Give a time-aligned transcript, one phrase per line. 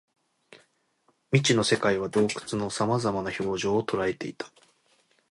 [1.31, 4.47] 未知の世界は空洞の様々な表情を捉えていた